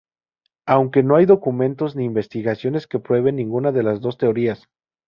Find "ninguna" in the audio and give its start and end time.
3.35-3.71